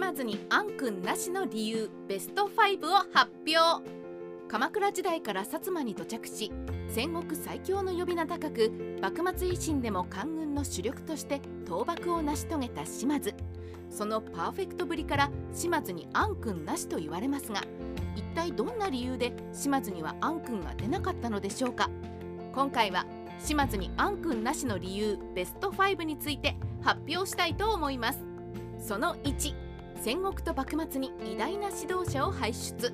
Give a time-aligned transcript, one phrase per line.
[0.00, 3.86] 島津に暗君なしの理由ベスト5を発表。
[4.48, 6.50] 鎌倉時代から薩摩に土着し
[6.88, 13.34] 戦国最強の呼び名高く幕末維新でも官軍の主力として倒幕を成し遂げた島津。
[13.90, 17.60] そのパーフェクトぶりから島津に暗君なしと言われますが
[18.16, 21.90] 一体どんな理由で島津には暗君が出なかったのでしょうか？
[22.54, 23.04] 今回は
[23.38, 28.24] 島津に暗君なしの理由ベスト5について発表したいと思います。
[28.78, 29.68] その1
[30.02, 32.90] 戦国と幕末に偉大な指導者を輩出。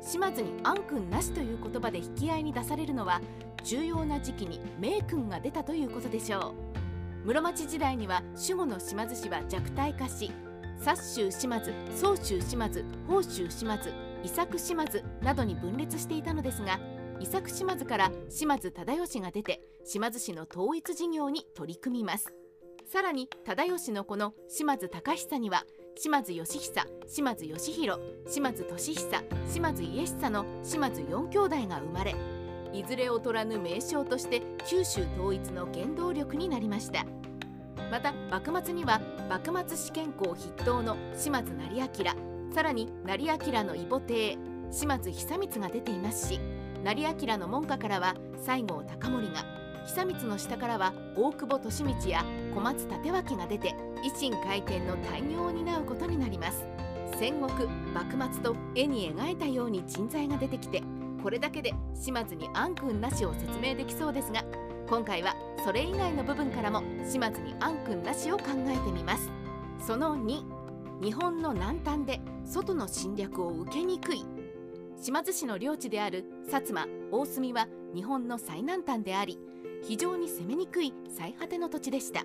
[0.00, 3.20] 島津に暗君なしという言葉で引き合いに出されるのは
[3.64, 6.54] 重要な時期に名君が出たということでしょ
[7.24, 7.26] う。
[7.26, 10.30] 室町時代には守護の島津氏は弱体化し
[10.78, 16.78] 薩州島津宗州島津宝州島津伊作島津などに分裂していたのですが
[17.18, 22.32] 伊作島津から島津忠義が出て島津氏の統一事業に取り組みます。
[22.84, 25.64] さらに忠義の子の島津隆久には
[25.96, 32.14] 島津義久島津義弘島津俊久島津家久の島津4兄弟が生まれ
[32.72, 37.04] いずれ劣らぬ名将として九州統一の原動力になりました。
[37.92, 44.14] また幕末には幕末試験校筆頭の島津成明さらに成明の異母弟
[44.70, 46.40] 島津久光が出ていますし
[46.82, 56.64] 成明の門下からは西郷隆盛が久光の下からは大久保利通や小松立脇が出て維新開店の大業を担うことになります。
[57.18, 60.82] 戦国幕末と絵に描いたように人材が出てきて
[61.22, 64.42] これだけで島津に暗君なしを説明できそうですが
[64.88, 69.30] 今回はそれ以外の部分からも島津に暗君なしを考えてみます。
[69.78, 70.42] その2
[71.00, 74.24] 日本の南端で外の侵略を受けにくい。
[75.00, 79.38] 島津市の領地である薩摩大隅は日本の最南端であり
[79.82, 82.24] 非常に攻めにくい最果ての土地でした。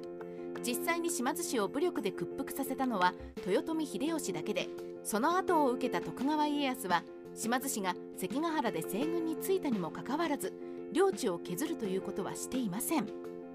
[0.63, 3.13] 実際に島津氏を武力で屈服させたのは
[3.45, 4.67] 豊臣秀吉だけで
[5.03, 7.03] その後を受けた徳川家康は
[7.35, 10.53] 島津氏が関ヶ原で西軍についたにもかかわらず
[10.91, 13.07] 領地を削るということはしていません。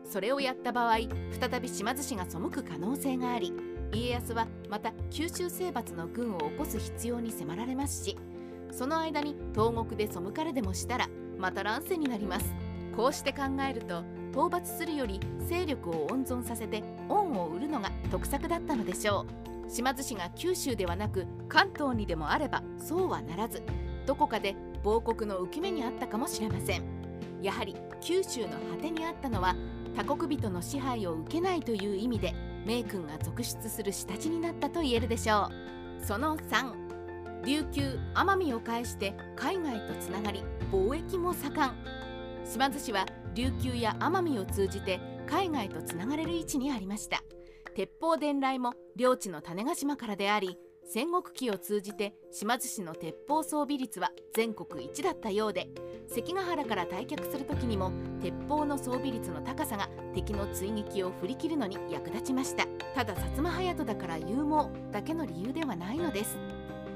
[0.04, 0.98] それをやった場合
[1.40, 3.52] 再び島津氏が背く可能性があり
[3.92, 8.16] 家康はまた九州征伐の軍を起こす必要に迫られますし
[8.70, 12.61] その間に東国で背かれでもしたらまた乱世になります。
[12.96, 14.00] こうして考えると
[14.32, 19.26] 討伐するより勢力を温存させて恩を売るのが得策だったのでしょ
[19.66, 19.70] う。
[19.70, 23.62] 島津氏が九州ではなく関東にでもあればそうはならず
[24.06, 26.82] どこかで亡国の浮き目にあったかもしれません。
[27.40, 29.54] やはり九州の果てにあったのは
[29.96, 35.48] 他国人の支配を受けないという意味で名君が続出する下地になったと言えるでしょ
[36.00, 36.04] う。
[36.04, 42.01] その3琉球奄美を介して海外とつながり貿易も盛ん。
[42.44, 47.22] 島津市は琉球や奄美を通じて海外とつながれる位置にありました。
[47.74, 55.68] 鉄砲伝来も領地の種子島からであり戦国期を通じて島津市の鉄砲装備率は全国一だったようで
[56.08, 62.66] 関ヶ原から退却する時にも鉄砲の装備率の高さが敵の追撃を振り切るのに役立ちました。
[62.94, 66.36] ただ薩摩隼人だから勇猛だけの理由ではないのです。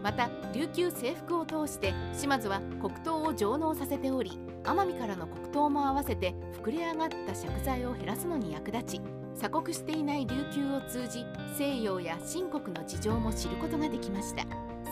[0.06, 9.00] また琉球征服を通して島津は黒糖を上納させており奄美からの黒糖も合わせて膨れ上がった借財を減らすのに役立ち
[9.34, 11.24] 鎖国していない琉球を通じ
[11.58, 14.44] 西洋や新国の事情も知ることができました。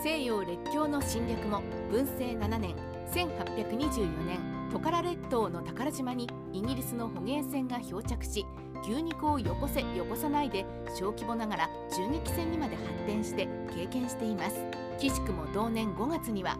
[0.03, 2.75] 西洋列強の侵略も文政7年
[3.11, 4.39] 1824年
[4.71, 8.45] トカラ列島の宝島にイギリスの捕鯨船が漂着し
[8.87, 10.65] 牛肉をよこせよこさないで
[10.97, 14.63] 小規模ながら銃撃戦にまで発展して経験しています。
[14.99, 16.57] 岸くも同年5月には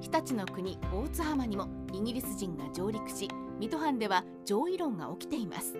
[0.00, 3.28] 日立の国大津浜にもイギリス人が上陸し
[3.58, 5.74] 水戸藩では上位論が起きています。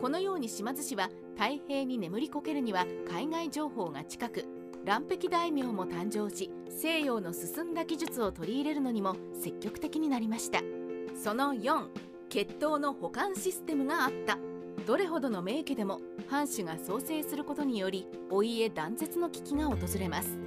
[0.00, 4.44] このように島津氏は太平に眠りこけるには海外情報が近く
[4.84, 10.60] 岸壁大名も誕生し西洋の進んだ技術を取り入れるのにも積極的になりました。
[11.14, 11.88] その4
[12.28, 14.38] 血統の保管システムがあった。
[14.86, 20.38] どれほどの名家でも藩主が創生することによりお家断絶の危機が訪れます。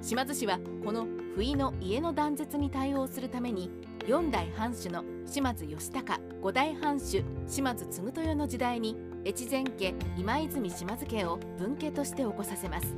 [0.00, 3.70] 島津氏はこの不意の家の断絶に対応するために
[4.06, 12.96] 4代藩主の島津義高5代藩主島津継豊の時代に越前家今泉島津家を分家として起こさせます。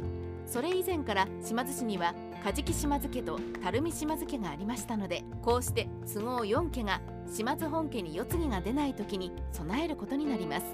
[0.55, 2.15] それ以前から島津市には
[2.45, 10.67] 梶木島津家と垂水島津家がありましたのでこうして都合4家が島津本家に世継ぎが出ない時に備えることになります。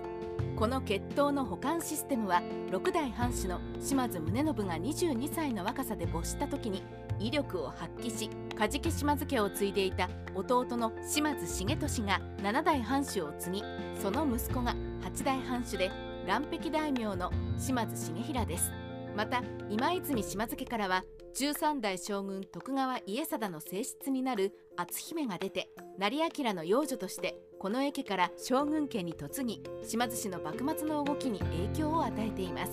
[0.54, 6.82] この血統の保管システムは6代藩主の島津宗信が22歳の若さで没した時に
[7.18, 8.28] 威力を発揮し
[8.58, 13.62] 梶木島津家を継いでいた弟の島津重利が7代藩主を継ぎ
[14.02, 15.90] その息子が8代藩主で
[16.26, 18.79] 岸壁大名の島津重衡です。
[19.20, 25.68] また今泉島津家からは13代将軍徳川家定の正室になる篤姫が出て
[25.98, 32.72] 成明の養女として近衛家から将軍家に嫁ぎ島津氏の幕末の動きに影響を与えています。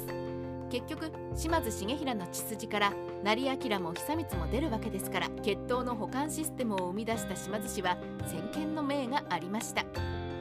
[0.70, 2.94] 結局島津重衡の血筋から
[3.26, 9.84] 成明も久光も出るわけですから血統の保管システムを生み出した島津氏は先見の明がありました。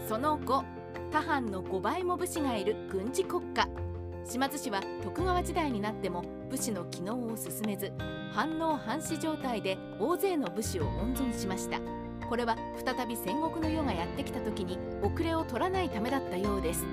[0.09, 0.63] その後
[1.11, 3.69] 他藩の5倍も武士がいる軍事国家
[4.29, 7.93] 島津氏は徳川時代になっても武士の機能を進めず
[8.33, 11.81] 反応反死状態で大勢の武士を温存しました。
[12.29, 16.85] これは再び戦国の世がやってきた時に遅れを取らないためだったようです。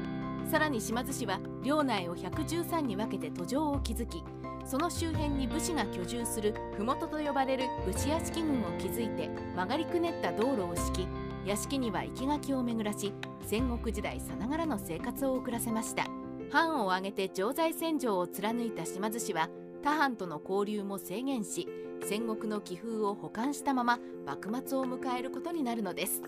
[0.51, 4.24] さらに島津氏は領内を113に分けて途上を築き
[4.65, 11.07] その周辺に武士が居住する麓と呼ばれる武士屋敷群を築いて曲がりくねった道路を敷き
[11.45, 16.23] 屋敷には生垣を巡らし戦国時代さながらの生活を送らせました。
[16.53, 19.50] 藩を挙げて常在戦場を貫いた島津氏は
[19.83, 21.67] 他藩との交流も制限し
[22.07, 26.21] 戦国の気風を保管したまま幕末を迎えることになるのです。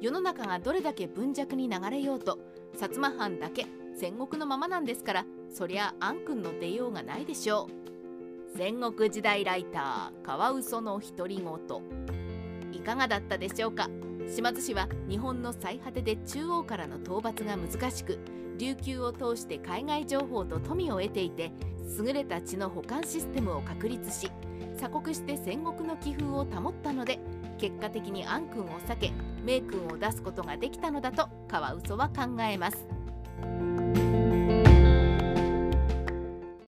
[0.00, 2.38] 世の中がどれだけ分弱に流れようと
[2.76, 7.68] 薩摩藩だけ戦国のままなんですからそりゃ暗君の出ようがないでしょ
[8.54, 8.56] う。
[8.56, 12.72] 戦国時代ライターカワウソの独り言。
[12.72, 13.90] いかがだったでしょうか？
[14.34, 18.18] 島津氏は日本の最果てで中央からの討伐が難しく
[18.58, 21.50] 琉球を通して海外情報と富を得ていて
[21.98, 24.30] 優れた血の保管システムを確立し
[24.76, 27.18] 鎖国して戦国の気風を保ったので
[27.58, 29.12] 結果的に安君を避け
[29.44, 33.67] 名君を出すことができたのだとカワウソは考えます。